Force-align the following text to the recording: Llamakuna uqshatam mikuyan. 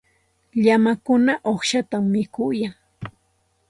Llamakuna 0.63 1.33
uqshatam 1.51 2.03
mikuyan. 2.13 2.73